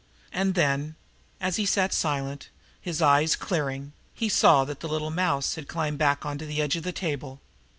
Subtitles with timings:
[0.33, 0.95] And then,
[1.39, 2.49] as he sat silent,
[2.81, 6.75] his eyes clearing, he saw that the little mouse had climbed back to the edge
[6.75, 7.39] of the table.